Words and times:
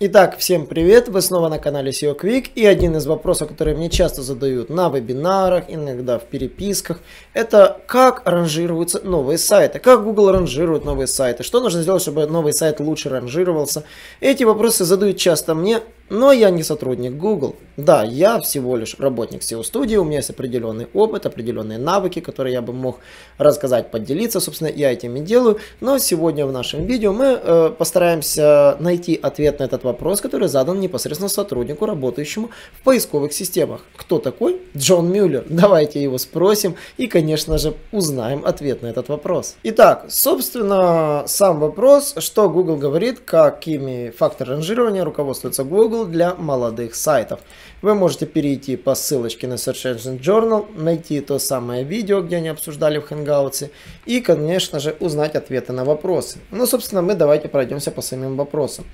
Итак, 0.00 0.38
всем 0.38 0.66
привет! 0.66 1.08
Вы 1.08 1.20
снова 1.20 1.48
на 1.48 1.58
канале 1.58 1.90
SEO 1.90 2.16
Quick 2.16 2.52
и 2.54 2.64
один 2.64 2.96
из 2.96 3.06
вопросов, 3.06 3.48
которые 3.48 3.76
мне 3.76 3.90
часто 3.90 4.22
задают 4.22 4.70
на 4.70 4.88
вебинарах, 4.90 5.64
иногда 5.66 6.20
в 6.20 6.24
переписках, 6.26 7.00
это 7.34 7.80
как 7.88 8.22
ранжируются 8.24 9.00
новые 9.00 9.38
сайты, 9.38 9.80
как 9.80 10.04
Google 10.04 10.30
ранжирует 10.30 10.84
новые 10.84 11.08
сайты, 11.08 11.42
что 11.42 11.60
нужно 11.60 11.82
сделать, 11.82 12.02
чтобы 12.02 12.24
новый 12.28 12.52
сайт 12.52 12.78
лучше 12.78 13.08
ранжировался. 13.08 13.82
Эти 14.20 14.44
вопросы 14.44 14.84
задают 14.84 15.16
часто 15.16 15.56
мне, 15.56 15.80
но 16.10 16.32
я 16.32 16.50
не 16.50 16.62
сотрудник 16.62 17.12
Google. 17.12 17.56
Да, 17.76 18.02
я 18.02 18.40
всего 18.40 18.76
лишь 18.76 18.96
работник 18.98 19.42
SEO-студии, 19.42 19.94
у 19.94 20.04
меня 20.04 20.16
есть 20.16 20.30
определенный 20.30 20.88
опыт, 20.94 21.26
определенные 21.26 21.78
навыки, 21.78 22.18
которые 22.18 22.54
я 22.54 22.60
бы 22.60 22.72
мог 22.72 22.98
рассказать, 23.38 23.92
поделиться. 23.92 24.40
Собственно, 24.40 24.68
я 24.68 24.92
этим 24.92 25.14
и 25.14 25.20
делаю. 25.20 25.58
Но 25.80 25.98
сегодня 25.98 26.44
в 26.44 26.50
нашем 26.50 26.86
видео 26.86 27.12
мы 27.12 27.40
э, 27.40 27.70
постараемся 27.78 28.76
найти 28.80 29.18
ответ 29.22 29.60
на 29.60 29.64
этот 29.64 29.84
вопрос, 29.84 30.20
который 30.20 30.48
задан 30.48 30.80
непосредственно 30.80 31.28
сотруднику, 31.28 31.86
работающему 31.86 32.50
в 32.80 32.82
поисковых 32.82 33.32
системах. 33.32 33.82
Кто 33.96 34.18
такой? 34.18 34.60
Джон 34.76 35.12
Мюллер. 35.12 35.44
Давайте 35.48 36.02
его 36.02 36.18
спросим 36.18 36.74
и, 36.96 37.06
конечно 37.06 37.58
же, 37.58 37.74
узнаем 37.92 38.44
ответ 38.44 38.82
на 38.82 38.88
этот 38.88 39.08
вопрос. 39.08 39.54
Итак, 39.62 40.06
собственно, 40.08 41.22
сам 41.26 41.60
вопрос, 41.60 42.14
что 42.18 42.50
Google 42.50 42.76
говорит, 42.76 43.20
какими 43.20 44.10
факторами 44.10 44.48
ранжирования 44.48 45.04
руководствуется 45.04 45.62
Google, 45.62 45.97
Google 45.98 46.10
для 46.10 46.34
молодых 46.34 46.94
сайтов. 46.94 47.40
Вы 47.82 47.94
можете 47.94 48.26
перейти 48.26 48.76
по 48.76 48.94
ссылочке 48.94 49.46
на 49.46 49.54
Search 49.54 49.94
Engine 49.94 50.20
Journal, 50.20 50.66
найти 50.76 51.20
то 51.20 51.38
самое 51.38 51.84
видео, 51.84 52.20
где 52.20 52.36
они 52.36 52.48
обсуждали 52.48 52.98
в 52.98 53.10
Hangouts, 53.10 53.70
и, 54.06 54.20
конечно 54.20 54.80
же, 54.80 54.96
узнать 55.00 55.36
ответы 55.36 55.72
на 55.72 55.84
вопросы. 55.84 56.38
Ну, 56.50 56.66
собственно, 56.66 57.02
мы 57.02 57.14
давайте 57.14 57.48
пройдемся 57.48 57.90
по 57.90 58.02
самим 58.02 58.36
вопросам. 58.36 58.84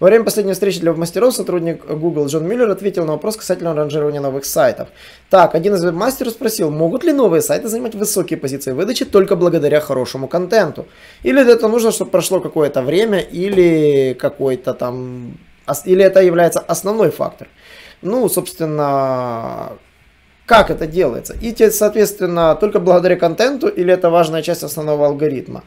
Во 0.00 0.06
время 0.06 0.24
последней 0.24 0.54
встречи 0.54 0.80
для 0.80 0.92
мастеров 0.94 1.34
сотрудник 1.34 1.84
Google 1.84 2.26
Джон 2.26 2.46
Миллер 2.46 2.70
ответил 2.70 3.04
на 3.04 3.12
вопрос 3.12 3.36
касательно 3.36 3.74
ранжирования 3.74 4.20
новых 4.20 4.44
сайтов. 4.44 4.88
Так, 5.28 5.54
один 5.54 5.74
из 5.74 5.84
веб-мастеров 5.84 6.32
спросил, 6.32 6.70
могут 6.70 7.04
ли 7.04 7.12
новые 7.12 7.42
сайты 7.42 7.68
занимать 7.68 7.94
высокие 7.94 8.38
позиции 8.38 8.72
выдачи 8.72 9.04
только 9.04 9.36
благодаря 9.36 9.80
хорошему 9.80 10.28
контенту? 10.28 10.86
Или 11.22 11.46
это 11.46 11.68
нужно, 11.68 11.90
чтобы 11.90 12.10
прошло 12.10 12.40
какое-то 12.40 12.80
время, 12.80 13.20
или 13.20 14.16
какой-то 14.18 14.72
там 14.72 15.36
или 15.84 16.04
это 16.04 16.20
является 16.20 16.60
основной 16.60 17.10
фактор. 17.10 17.48
Ну, 18.02 18.28
собственно, 18.28 19.72
как 20.46 20.70
это 20.70 20.86
делается? 20.86 21.34
И, 21.40 21.54
соответственно, 21.70 22.56
только 22.56 22.80
благодаря 22.80 23.16
контенту 23.16 23.68
или 23.68 23.92
это 23.92 24.10
важная 24.10 24.42
часть 24.42 24.62
основного 24.62 25.06
алгоритма? 25.06 25.62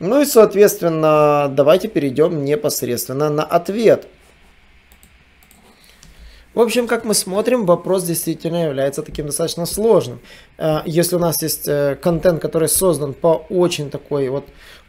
Ну 0.00 0.20
и, 0.20 0.24
соответственно, 0.24 1.48
давайте 1.50 1.88
перейдем 1.88 2.44
непосредственно 2.44 3.30
на 3.30 3.42
ответ. 3.42 4.06
В 6.54 6.60
общем, 6.60 6.86
как 6.88 7.04
мы 7.04 7.14
смотрим, 7.14 7.66
вопрос 7.66 8.04
действительно 8.04 8.64
является 8.64 9.02
таким 9.02 9.26
достаточно 9.26 9.64
сложным. 9.64 10.20
Э, 10.56 10.78
если 10.86 11.16
у 11.16 11.18
нас 11.20 11.40
есть 11.40 11.68
э, 11.68 11.96
контент, 12.00 12.42
который 12.42 12.68
создан 12.68 13.14
по 13.14 13.46
очень 13.48 13.90
такой 13.90 14.28
вот 14.28 14.44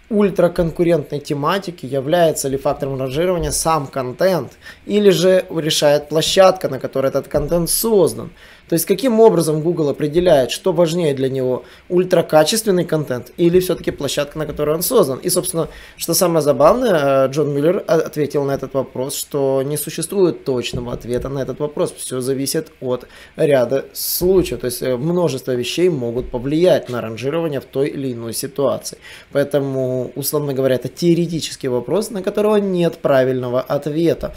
ультраконкурентной 0.10 1.20
тематики, 1.20 1.86
является 1.86 2.48
ли 2.48 2.58
фактором 2.58 3.00
ранжирования 3.00 3.52
сам 3.52 3.88
контент, 3.88 4.54
или 4.86 5.10
же 5.10 5.46
решает 5.50 6.10
площадка, 6.10 6.70
на 6.70 6.80
которой 6.80 7.08
этот 7.08 7.28
контент 7.28 7.70
создан. 7.70 8.32
То 8.70 8.76
есть 8.76 8.86
каким 8.86 9.20
образом 9.20 9.62
Google 9.62 9.90
определяет, 9.90 10.52
что 10.52 10.72
важнее 10.72 11.16
для 11.16 11.28
него, 11.28 11.64
ультракачественный 11.90 12.86
контент 12.86 13.32
или 13.36 13.60
все-таки 13.60 13.90
площадка, 13.90 14.38
на 14.38 14.46
которой 14.46 14.76
он 14.76 14.84
создан. 14.84 15.18
И, 15.18 15.30
собственно, 15.30 15.70
что 15.98 16.14
самое 16.14 16.44
забавное, 16.44 17.26
э, 17.26 17.30
Джон 17.30 17.52
Миллер 17.52 17.84
ответил 17.88 18.44
на 18.44 18.52
этот 18.52 18.76
вопрос, 18.76 19.16
что 19.16 19.64
не 19.64 19.76
существует 19.76 20.44
точного 20.44 20.94
ответа 20.94 21.30
на 21.30 21.40
этот 21.40 21.60
вопрос. 21.60 21.92
Все 21.98 22.22
зависит 22.22 22.72
от 22.80 23.08
ряда 23.36 23.86
случаев. 23.94 24.60
То 24.60 24.66
есть 24.66 24.84
э, 24.84 24.96
множество 24.96 25.56
вещей 25.56 25.90
могут 25.90 26.30
повлиять 26.30 26.90
на 26.90 27.02
ранжирование 27.02 27.62
в 27.62 27.66
той 27.66 27.88
или 27.88 28.14
иной 28.14 28.34
ситуации. 28.34 29.00
Поэтому, 29.32 30.12
условно 30.16 30.54
говоря, 30.54 30.76
это 30.76 30.90
теоретический 30.90 31.70
вопрос, 31.70 32.12
на 32.12 32.22
которого 32.22 32.58
нет 32.58 33.00
правильного 33.00 33.62
ответа. 33.62 34.36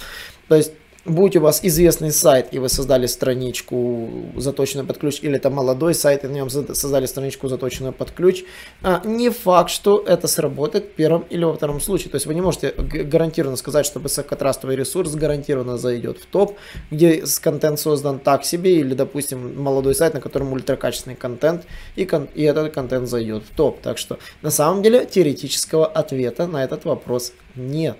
То 0.48 0.56
есть 0.56 0.72
будь 1.04 1.36
у 1.36 1.40
вас 1.40 1.60
известный 1.62 2.12
сайт, 2.12 2.48
и 2.52 2.58
вы 2.58 2.68
создали 2.68 3.06
страничку, 3.06 4.08
заточенную 4.36 4.86
под 4.86 4.98
ключ, 4.98 5.18
или 5.22 5.36
это 5.36 5.50
молодой 5.50 5.94
сайт, 5.94 6.24
и 6.24 6.28
на 6.28 6.32
нем 6.32 6.50
создали 6.50 7.06
страничку, 7.06 7.48
заточенную 7.48 7.92
под 7.92 8.12
ключ, 8.12 8.44
а, 8.82 9.02
не 9.04 9.30
факт, 9.30 9.70
что 9.70 10.02
это 10.06 10.28
сработает 10.28 10.84
в 10.84 10.90
первом 10.92 11.24
или 11.30 11.44
во 11.44 11.54
втором 11.54 11.80
случае. 11.80 12.10
То 12.10 12.16
есть 12.16 12.26
вы 12.26 12.34
не 12.34 12.40
можете 12.40 12.72
гарантированно 12.76 13.56
сказать, 13.56 13.86
что 13.86 13.98
высокотрастовый 13.98 14.76
ресурс 14.76 15.14
гарантированно 15.14 15.76
зайдет 15.76 16.18
в 16.18 16.26
топ, 16.26 16.56
где 16.90 17.24
контент 17.40 17.80
создан 17.80 18.18
так 18.18 18.44
себе, 18.44 18.76
или, 18.76 18.94
допустим, 18.94 19.60
молодой 19.60 19.94
сайт, 19.94 20.14
на 20.14 20.20
котором 20.20 20.52
ультракачественный 20.52 21.16
контент, 21.16 21.64
и, 21.96 22.04
кон 22.04 22.28
и 22.34 22.42
этот 22.42 22.72
контент 22.72 23.08
зайдет 23.08 23.42
в 23.44 23.54
топ. 23.56 23.80
Так 23.80 23.98
что 23.98 24.18
на 24.42 24.50
самом 24.50 24.82
деле 24.82 25.04
теоретического 25.04 25.86
ответа 25.86 26.46
на 26.46 26.62
этот 26.62 26.84
вопрос 26.84 27.32
нет. 27.56 27.96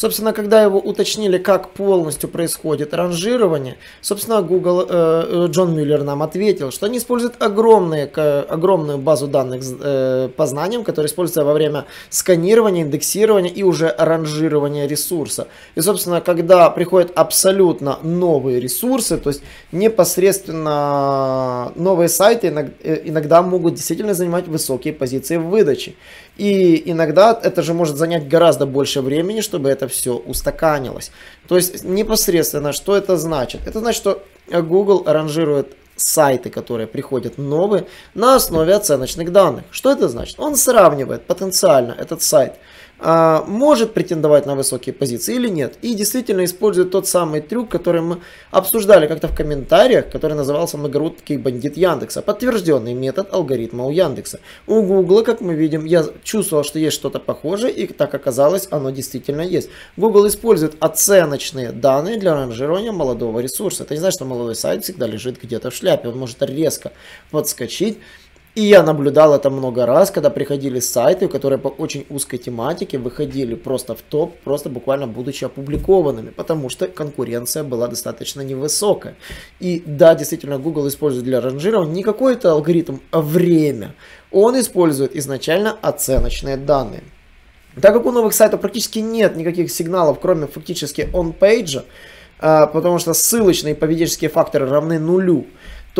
Собственно, 0.00 0.32
когда 0.32 0.62
его 0.62 0.78
уточнили, 0.78 1.36
как 1.36 1.72
полностью 1.72 2.30
происходит 2.30 2.94
ранжирование, 2.94 3.76
собственно, 4.00 4.40
Google, 4.40 4.86
э, 4.88 5.46
Джон 5.50 5.76
Мюллер 5.76 6.04
нам 6.04 6.22
ответил, 6.22 6.70
что 6.70 6.86
они 6.86 6.96
используют 6.96 7.34
огромные, 7.38 8.06
огромную 8.06 8.96
базу 8.96 9.26
данных 9.26 9.62
э, 9.62 10.30
по 10.34 10.46
знаниям, 10.46 10.84
которые 10.84 11.10
используются 11.10 11.44
во 11.44 11.52
время 11.52 11.84
сканирования, 12.08 12.82
индексирования 12.82 13.50
и 13.50 13.62
уже 13.62 13.94
ранжирования 13.98 14.86
ресурса. 14.86 15.48
И, 15.74 15.82
собственно, 15.82 16.22
когда 16.22 16.70
приходят 16.70 17.12
абсолютно 17.14 17.98
новые 18.02 18.58
ресурсы, 18.58 19.18
то 19.18 19.28
есть 19.28 19.42
непосредственно 19.70 21.72
новые 21.74 22.08
сайты 22.08 22.72
э, 22.82 23.02
иногда 23.04 23.42
могут 23.42 23.74
действительно 23.74 24.14
занимать 24.14 24.48
высокие 24.48 24.94
позиции 24.94 25.36
в 25.36 25.50
выдаче. 25.50 25.92
И 26.38 26.90
иногда 26.90 27.38
это 27.42 27.62
же 27.62 27.74
может 27.74 27.98
занять 27.98 28.26
гораздо 28.26 28.64
больше 28.64 29.02
времени, 29.02 29.42
чтобы 29.42 29.68
это 29.68 29.89
все 29.90 30.14
устаканилось. 30.14 31.12
То 31.48 31.56
есть 31.56 31.84
непосредственно, 31.84 32.72
что 32.72 32.96
это 32.96 33.16
значит? 33.16 33.60
Это 33.66 33.80
значит, 33.80 34.00
что 34.00 34.22
Google 34.50 35.04
ранжирует 35.06 35.76
сайты, 35.96 36.48
которые 36.48 36.86
приходят 36.86 37.36
новые, 37.36 37.86
на 38.14 38.34
основе 38.36 38.74
оценочных 38.74 39.32
данных. 39.32 39.64
Что 39.70 39.92
это 39.92 40.08
значит? 40.08 40.40
Он 40.40 40.56
сравнивает 40.56 41.26
потенциально 41.26 41.92
этот 41.92 42.22
сайт 42.22 42.54
может 43.00 43.94
претендовать 43.94 44.46
на 44.46 44.54
высокие 44.54 44.92
позиции 44.92 45.34
или 45.34 45.48
нет. 45.48 45.76
И 45.82 45.94
действительно 45.94 46.44
использует 46.44 46.90
тот 46.90 47.08
самый 47.08 47.40
трюк, 47.40 47.70
который 47.70 48.02
мы 48.02 48.18
обсуждали 48.50 49.06
как-то 49.06 49.28
в 49.28 49.34
комментариях, 49.34 50.10
который 50.10 50.34
назывался 50.34 50.76
«Многорукий 50.76 51.36
бандит 51.36 51.76
Яндекса». 51.76 52.20
Подтвержденный 52.20 52.94
метод 52.94 53.32
алгоритма 53.32 53.86
у 53.86 53.90
Яндекса. 53.90 54.40
У 54.66 54.82
Гугла, 54.82 55.22
как 55.22 55.40
мы 55.40 55.54
видим, 55.54 55.84
я 55.86 56.04
чувствовал, 56.22 56.62
что 56.62 56.78
есть 56.78 56.94
что-то 56.94 57.18
похожее, 57.18 57.72
и 57.72 57.86
так 57.86 58.14
оказалось, 58.14 58.68
оно 58.70 58.90
действительно 58.90 59.42
есть. 59.42 59.70
Google 59.96 60.28
использует 60.28 60.76
оценочные 60.80 61.72
данные 61.72 62.18
для 62.18 62.34
ранжирования 62.34 62.92
молодого 62.92 63.40
ресурса. 63.40 63.84
Это 63.84 63.94
не 63.94 64.00
значит, 64.00 64.16
что 64.16 64.24
молодой 64.26 64.54
сайт 64.54 64.84
всегда 64.84 65.06
лежит 65.06 65.40
где-то 65.42 65.70
в 65.70 65.74
шляпе. 65.74 66.08
Он 66.08 66.18
может 66.18 66.42
резко 66.42 66.92
подскочить 67.30 67.98
и 68.56 68.62
я 68.62 68.82
наблюдал 68.82 69.32
это 69.32 69.48
много 69.48 69.86
раз, 69.86 70.10
когда 70.10 70.28
приходили 70.28 70.80
сайты, 70.80 71.28
которые 71.28 71.58
по 71.58 71.68
очень 71.68 72.04
узкой 72.10 72.38
тематике 72.38 72.98
выходили 72.98 73.54
просто 73.54 73.94
в 73.94 74.02
топ, 74.02 74.36
просто 74.40 74.68
буквально 74.68 75.06
будучи 75.06 75.44
опубликованными, 75.44 76.30
потому 76.30 76.68
что 76.68 76.88
конкуренция 76.88 77.62
была 77.62 77.86
достаточно 77.86 78.40
невысокая. 78.40 79.14
И 79.60 79.82
да, 79.86 80.16
действительно, 80.16 80.58
Google 80.58 80.88
использует 80.88 81.24
для 81.24 81.40
ранжирования 81.40 81.94
не 81.94 82.02
какой-то 82.02 82.50
алгоритм, 82.50 82.96
а 83.12 83.20
время. 83.20 83.94
Он 84.32 84.58
использует 84.58 85.14
изначально 85.14 85.76
оценочные 85.80 86.56
данные. 86.56 87.04
Так 87.80 87.94
как 87.94 88.04
у 88.04 88.10
новых 88.10 88.34
сайтов 88.34 88.60
практически 88.60 88.98
нет 88.98 89.36
никаких 89.36 89.70
сигналов, 89.70 90.18
кроме 90.20 90.48
фактически 90.48 91.08
он-пейджа, 91.12 91.84
потому 92.38 92.98
что 92.98 93.14
ссылочные 93.14 93.74
и 93.74 93.76
поведенческие 93.76 94.28
факторы 94.28 94.66
равны 94.66 94.98
нулю, 94.98 95.46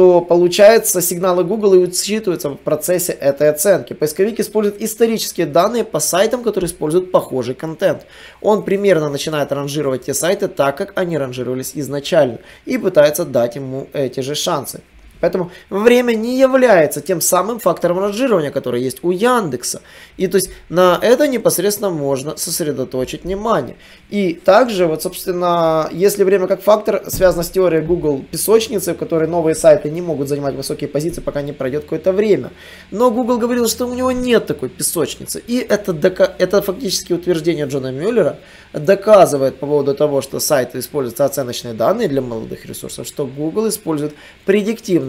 то 0.01 0.23
получается 0.23 1.03
сигналы 1.03 1.45
Google 1.45 1.75
и 1.75 1.79
учитываются 1.79 2.49
в 2.49 2.57
процессе 2.57 3.13
этой 3.13 3.51
оценки. 3.51 3.93
Поисковик 3.93 4.41
использует 4.41 4.81
исторические 4.81 5.45
данные 5.45 5.85
по 5.85 6.01
сайтам, 6.01 6.43
которые 6.43 6.69
используют 6.69 7.13
похожий 7.13 7.55
контент. 7.55 8.07
Он 8.41 8.63
примерно 8.63 9.11
начинает 9.11 9.53
ранжировать 9.53 10.07
те 10.07 10.15
сайты 10.15 10.49
так, 10.49 10.79
как 10.79 10.99
они 10.99 11.19
ранжировались 11.19 11.73
изначально 11.75 12.39
и 12.65 12.79
пытается 12.79 13.27
дать 13.27 13.57
ему 13.57 13.89
эти 13.93 14.21
же 14.21 14.35
шансы. 14.35 14.81
Поэтому 15.21 15.51
время 15.69 16.15
не 16.15 16.39
является 16.39 17.01
тем 17.01 17.21
самым 17.21 17.59
фактором 17.59 17.99
ранжирования, 17.99 18.51
который 18.51 18.83
есть 18.83 18.99
у 19.03 19.11
Яндекса. 19.11 19.83
И 20.17 20.27
то 20.27 20.37
есть 20.37 20.51
на 20.69 20.99
это 21.01 21.29
непосредственно 21.29 21.91
можно 21.91 22.37
сосредоточить 22.37 23.25
внимание. 23.25 23.77
И 24.09 24.35
также, 24.35 24.87
вот, 24.87 25.03
собственно, 25.03 25.89
если 25.93 26.25
время 26.25 26.47
как 26.47 26.63
фактор 26.63 27.03
связано 27.09 27.43
с 27.43 27.51
теорией 27.51 27.83
Google 27.83 28.25
песочницы, 28.31 28.95
в 28.95 28.97
которой 28.97 29.29
новые 29.29 29.55
сайты 29.55 29.91
не 29.91 30.03
могут 30.03 30.29
занимать 30.29 30.55
высокие 30.55 30.89
позиции, 30.89 31.21
пока 31.21 31.43
не 31.43 31.53
пройдет 31.53 31.85
какое-то 31.85 32.13
время. 32.13 32.51
Но 32.91 33.11
Google 33.11 33.39
говорил, 33.39 33.69
что 33.69 33.87
у 33.87 33.95
него 33.95 34.13
нет 34.13 34.47
такой 34.47 34.69
песочницы. 34.69 35.43
И 35.47 35.59
это, 35.59 35.93
это 36.39 36.63
фактически 36.63 37.13
утверждение 37.13 37.67
Джона 37.67 37.93
Мюллера 37.93 38.39
доказывает 38.73 39.57
по 39.57 39.67
поводу 39.67 39.95
того, 39.95 40.23
что 40.23 40.41
сайты 40.41 40.79
используют 40.79 41.21
оценочные 41.21 41.75
данные 41.75 42.09
для 42.09 42.21
молодых 42.21 42.67
ресурсов, 42.67 43.07
что 43.07 43.27
Google 43.27 43.69
использует 43.69 44.15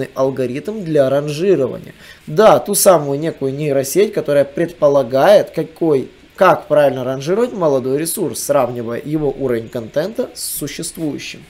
предиктивный 0.01 0.09
алгоритм 0.15 0.83
для 0.83 1.09
ранжирования. 1.09 1.94
Да, 2.27 2.59
ту 2.59 2.75
самую 2.75 3.19
некую 3.19 3.53
нейросеть, 3.53 4.13
которая 4.13 4.45
предполагает, 4.45 5.51
какой 5.51 6.09
как 6.36 6.68
правильно 6.68 7.03
ранжировать 7.03 7.53
молодой 7.53 8.00
ресурс, 8.00 8.44
сравнивая 8.44 9.01
его 9.03 9.30
уровень 9.30 9.69
контента 9.69 10.30
с 10.33 10.44
существующим. 10.44 11.44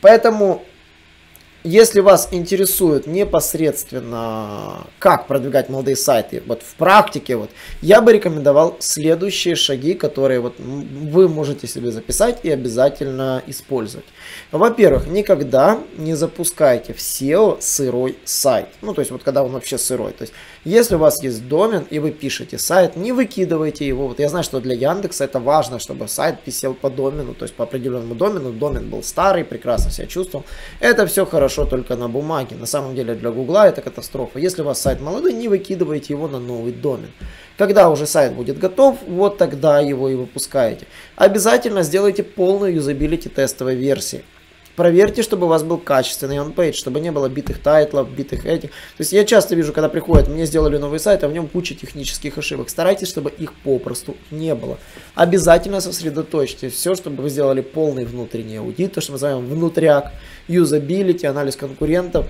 Поэтому 0.00 0.62
если 1.64 2.00
вас 2.00 2.28
интересует 2.32 3.06
непосредственно, 3.06 4.86
как 4.98 5.26
продвигать 5.26 5.68
молодые 5.68 5.96
сайты, 5.96 6.42
вот 6.46 6.62
в 6.62 6.74
практике, 6.74 7.36
вот, 7.36 7.50
я 7.80 8.00
бы 8.00 8.12
рекомендовал 8.12 8.76
следующие 8.80 9.54
шаги, 9.54 9.94
которые 9.94 10.40
вот 10.40 10.54
вы 10.58 11.28
можете 11.28 11.66
себе 11.66 11.90
записать 11.90 12.40
и 12.42 12.50
обязательно 12.50 13.42
использовать. 13.46 14.06
Во-первых, 14.50 15.06
никогда 15.06 15.78
не 15.96 16.14
запускайте 16.14 16.92
в 16.94 16.98
SEO 16.98 17.60
сырой 17.60 18.18
сайт. 18.24 18.68
Ну, 18.80 18.94
то 18.94 19.00
есть, 19.00 19.10
вот 19.10 19.22
когда 19.22 19.44
он 19.44 19.52
вообще 19.52 19.78
сырой. 19.78 20.12
То 20.12 20.22
есть, 20.22 20.34
если 20.64 20.94
у 20.94 20.98
вас 20.98 21.22
есть 21.24 21.48
домен 21.48 21.86
и 21.90 21.98
вы 21.98 22.12
пишете 22.12 22.56
сайт, 22.56 22.94
не 22.94 23.10
выкидывайте 23.10 23.84
его. 23.86 24.06
Вот 24.06 24.20
я 24.20 24.28
знаю, 24.28 24.44
что 24.44 24.60
для 24.60 24.74
Яндекса 24.74 25.24
это 25.24 25.40
важно, 25.40 25.80
чтобы 25.80 26.06
сайт 26.06 26.40
писал 26.40 26.74
по 26.74 26.88
домену, 26.88 27.34
то 27.34 27.44
есть 27.44 27.54
по 27.54 27.64
определенному 27.64 28.14
домену. 28.14 28.52
Домен 28.52 28.88
был 28.88 29.02
старый, 29.02 29.44
прекрасно 29.44 29.90
себя 29.90 30.06
чувствовал. 30.06 30.44
Это 30.78 31.06
все 31.06 31.26
хорошо 31.26 31.64
только 31.64 31.96
на 31.96 32.08
бумаге. 32.08 32.54
На 32.54 32.66
самом 32.66 32.94
деле 32.94 33.14
для 33.14 33.32
Гугла 33.32 33.66
это 33.66 33.82
катастрофа. 33.82 34.38
Если 34.38 34.62
у 34.62 34.64
вас 34.64 34.80
сайт 34.80 35.00
молодой, 35.00 35.32
не 35.32 35.48
выкидывайте 35.48 36.12
его 36.12 36.28
на 36.28 36.38
новый 36.38 36.72
домен. 36.72 37.10
Когда 37.58 37.90
уже 37.90 38.06
сайт 38.06 38.32
будет 38.34 38.58
готов, 38.58 38.98
вот 39.06 39.38
тогда 39.38 39.80
его 39.80 40.08
и 40.08 40.14
выпускаете. 40.14 40.86
Обязательно 41.16 41.82
сделайте 41.82 42.22
полную 42.22 42.74
юзабилити 42.74 43.28
тестовой 43.28 43.74
версии. 43.74 44.22
Проверьте, 44.76 45.22
чтобы 45.22 45.46
у 45.46 45.48
вас 45.48 45.62
был 45.62 45.76
качественный 45.76 46.38
on-page, 46.38 46.76
чтобы 46.76 47.00
не 47.00 47.12
было 47.12 47.28
битых 47.28 47.58
title 47.58 47.91
ов, 47.91 48.10
битых 48.10 48.46
этих. 48.46 48.70
То 48.70 49.00
есть 49.00 49.12
я 49.12 49.24
часто 49.24 49.54
вижу, 49.54 49.72
когда 49.72 49.90
приходят, 49.90 50.28
мне 50.28 50.46
сделали 50.46 50.78
новый 50.78 50.98
сайт, 50.98 51.24
а 51.24 51.28
в 51.28 51.32
нем 51.32 51.46
куча 51.46 51.74
технических 51.74 52.38
ошибок. 52.38 52.70
Старайтесь, 52.70 53.08
чтобы 53.08 53.30
их 53.30 53.52
попросту 53.52 54.16
не 54.30 54.54
было. 54.54 54.78
Обязательно 55.14 55.80
сосредоточьтесь 55.80 56.72
все, 56.72 56.94
чтобы 56.94 57.22
вы 57.22 57.28
сделали 57.28 57.60
полный 57.60 58.06
внутренний 58.06 58.56
аудит, 58.56 58.94
то, 58.94 59.00
что 59.02 59.12
мы 59.12 59.16
называем 59.16 59.46
внутряк, 59.46 60.12
юзабилити, 60.48 61.26
анализ 61.26 61.56
конкурентов 61.56 62.26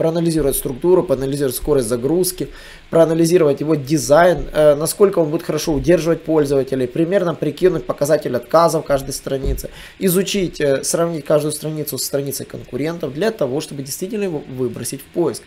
проанализировать 0.00 0.56
структуру, 0.56 1.02
проанализировать 1.02 1.56
скорость 1.56 1.86
загрузки, 1.86 2.48
проанализировать 2.88 3.60
его 3.60 3.74
дизайн, 3.74 4.46
э, 4.50 4.74
насколько 4.74 5.18
он 5.18 5.28
будет 5.28 5.42
хорошо 5.42 5.74
удерживать 5.74 6.22
пользователей, 6.22 6.86
примерно 6.86 7.34
прикинуть 7.34 7.84
показатель 7.84 8.34
отказов 8.34 8.86
каждой 8.86 9.12
страницы, 9.12 9.68
изучить, 9.98 10.58
э, 10.58 10.82
сравнить 10.84 11.26
каждую 11.26 11.52
страницу 11.52 11.98
с 11.98 12.04
страницей 12.04 12.46
конкурентов 12.46 13.12
для 13.12 13.30
того, 13.30 13.60
чтобы 13.60 13.82
действительно 13.82 14.24
его 14.24 14.42
выбросить 14.48 15.02
в 15.02 15.04
поиск. 15.04 15.42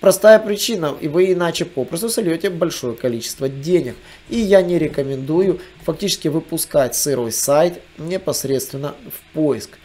Простая 0.00 0.40
причина, 0.40 0.96
и 1.00 1.06
вы 1.06 1.32
иначе 1.32 1.64
попросту 1.64 2.08
сольете 2.08 2.50
большое 2.50 2.94
количество 2.94 3.48
денег. 3.48 3.94
И 4.28 4.36
я 4.40 4.62
не 4.62 4.80
рекомендую 4.80 5.60
фактически 5.84 6.26
выпускать 6.26 6.96
сырой 6.96 7.30
сайт 7.30 7.80
непосредственно 7.98 8.96
в 9.06 9.32
поиск. 9.32 9.78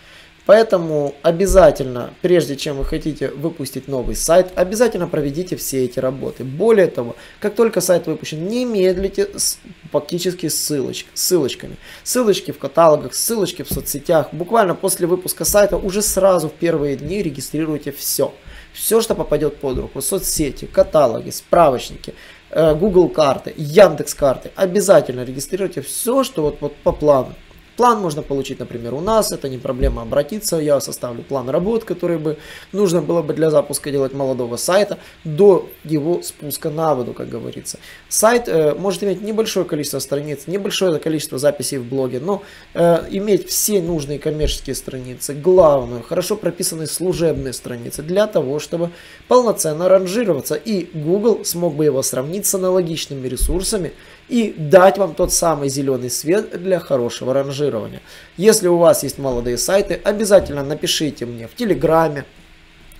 Поэтому 0.47 1.13
обязательно, 1.23 2.13
прежде 2.21 2.55
чем 2.55 2.77
вы 2.77 2.85
хотите 2.85 3.27
выпустить 3.27 3.89
новый 3.89 4.15
сайт, 4.15 4.53
обязательно 4.55 5.05
проведите 5.07 5.57
все 5.57 5.83
эти 5.83 5.99
работы. 5.99 6.45
Более 6.45 6.88
того, 6.88 7.17
как 7.41 7.53
только 7.53 7.81
сайт 7.81 8.07
выпущен, 8.07 8.47
не 8.47 8.63
медлите 8.63 9.27
с 9.35 9.59
фактически 9.91 10.47
ссылоч, 10.47 11.05
ссылочками. 11.13 11.75
Ссылочки 12.03 12.51
в 12.51 12.59
каталогах, 12.59 13.13
ссылочки 13.13 13.63
в 13.63 13.67
соцсетях. 13.67 14.29
Буквально 14.31 14.73
после 14.73 15.05
выпуска 15.05 15.44
сайта 15.44 15.75
уже 15.75 16.01
сразу 16.01 16.47
в 16.47 16.53
первые 16.53 16.95
дни 16.95 17.21
регистрируйте 17.21 17.91
все. 17.91 18.33
Все, 18.71 19.01
что 19.01 19.15
попадет 19.15 19.57
под 19.57 19.77
руку. 19.79 20.01
Соцсети, 20.01 20.63
каталоги, 20.63 21.29
справочники, 21.31 22.13
э, 22.51 22.73
Google 22.73 23.09
карты, 23.09 23.53
Яндекс 23.57 24.13
карты. 24.13 24.51
Обязательно 24.55 25.25
регистрируйте 25.25 25.81
все, 25.81 26.23
что 26.23 26.44
вот, 26.44 26.61
вот 26.61 26.73
по 26.77 26.94
плану. 26.94 27.33
План 27.77 28.00
можно 28.00 28.24
получить, 28.24 28.59
например, 28.59 28.95
у 28.95 29.01
нас, 29.01 29.31
это 29.31 29.47
не 29.50 29.59
проблема 29.59 30.01
обратиться, 30.01 30.57
я 30.57 30.79
составлю 30.79 31.21
план 31.21 31.47
работ, 31.47 31.83
который 31.83 32.18
бы 32.18 32.38
нужно 32.71 33.03
было 33.03 33.21
бы 33.21 33.35
для 33.35 33.51
запуска 33.51 33.91
делать 33.91 34.13
молодого 34.13 34.57
сайта 34.57 34.97
до 35.24 35.69
его 35.83 36.24
спуска 36.24 36.71
на 36.71 36.95
воду, 36.95 37.13
как 37.13 37.29
говорится. 37.29 37.77
Сайт 38.09 38.47
э, 38.47 38.74
может 38.74 39.03
иметь 39.03 39.21
небольшое 39.21 39.63
количество 39.63 40.00
страниц, 40.00 40.47
небольшое 40.47 40.97
количество 40.97 41.38
записей 41.38 41.77
в 41.77 41.85
блоге, 41.85 42.19
но 42.19 42.41
э, 42.74 43.06
иметь 43.12 43.47
все 43.47 43.80
нужные 43.80 44.18
коммерческие 44.18 44.75
страницы, 44.75 45.35
главную, 45.35 46.01
хорошо 46.01 46.35
прописанные 46.35 46.88
служебные 46.88 47.53
страницы 47.53 48.01
для 48.01 48.25
того, 48.25 48.57
чтобы 48.57 48.89
полноценно 49.27 49.88
ранжироваться 49.88 50.56
и 50.56 50.89
Google 50.97 51.45
смог 51.45 51.75
бы 51.75 51.85
его 51.85 52.01
сравнить 52.01 52.47
с 52.47 52.56
аналогичными 52.56 53.27
ресурсами, 53.27 53.94
и 54.29 54.53
дать 54.57 54.97
вам 54.97 55.15
тот 55.15 55.33
самый 55.33 55.69
зеленый 55.69 56.09
свет 56.09 56.62
для 56.62 56.79
хорошего 56.79 57.33
ранжирования. 57.33 58.01
Если 58.35 58.68
у 58.68 58.77
вас 58.77 59.03
есть 59.03 59.18
молодые 59.18 59.57
сайты, 59.57 60.00
обязательно 60.03 60.63
напишите 60.63 61.25
мне 61.25 61.47
в 61.47 61.56
Телеграме, 61.56 62.25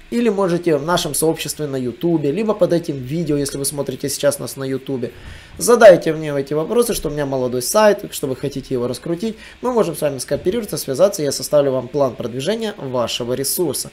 или 0.10 0.30
можете 0.30 0.78
в 0.78 0.86
нашем 0.86 1.14
сообществе 1.14 1.68
на 1.68 1.76
Ютубе, 1.76 2.32
либо 2.32 2.54
под 2.54 2.74
этим 2.74 2.98
видео, 2.98 3.36
если 3.36 3.58
вы 3.58 3.66
смотрите 3.66 4.10
сейчас 4.10 4.40
нас 4.40 4.56
на 4.56 4.64
Ютубе. 4.64 5.12
Задайте 5.58 6.14
мне 6.14 6.32
эти 6.40 6.54
вопросы, 6.54 6.94
что 6.94 7.10
у 7.10 7.12
меня 7.12 7.26
молодой 7.26 7.64
сайт, 7.64 8.06
что 8.12 8.28
вы 8.28 8.36
хотите 8.36 8.76
его 8.76 8.88
раскрутить. 8.88 9.38
Мы 9.62 9.74
можем 9.74 9.96
с 9.96 10.02
вами 10.02 10.20
скооперироваться, 10.20 10.78
связаться, 10.78 11.24
я 11.24 11.32
составлю 11.32 11.72
вам 11.72 11.88
план 11.88 12.16
продвижения 12.16 12.76
вашего 12.78 13.34
ресурса. 13.34 13.90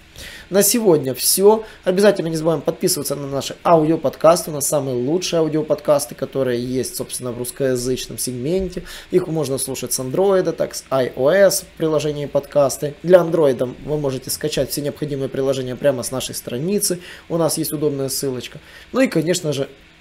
На 0.51 0.63
сегодня 0.63 1.15
все. 1.15 1.65
Обязательно 1.85 2.29
не 2.29 2.37
забываем 2.37 2.61
подписываться 2.61 3.17
на 3.17 3.29
наши 3.29 3.57
аудиоподкасты, 3.65 4.51
на 4.51 4.61
самые 4.61 4.95
лучшие 4.95 5.41
аудиоподкасты, 5.41 6.15
которые 6.15 6.63
есть, 6.63 6.97
собственно, 6.97 7.33
в 7.33 7.39
русскоязычном 7.39 8.19
сегменте. 8.19 8.83
Их 9.11 9.27
можно 9.27 9.57
слушать 9.57 9.95
с 9.95 10.01
Android, 10.01 10.53
так 10.53 10.75
с 10.75 10.85
iOS 10.91 11.65
приложении 11.79 12.27
подкасты. 12.27 12.95
Для 13.03 13.21
Android 13.21 13.75
вы 13.87 13.97
можете 13.97 14.29
скачать 14.29 14.71
все 14.71 14.83
необходимые 14.83 15.31
приложения 15.31 15.77
прямо 15.77 16.03
с 16.03 16.11
нашей 16.11 16.35
страницы. 16.35 17.01
У 17.31 17.39
нас 17.39 17.57
есть 17.57 17.73
удобная 17.73 18.11
ссылочка. 18.11 18.59
Ну 18.93 19.01
и, 19.01 19.07
конечно 19.07 19.55
же, 19.55 19.71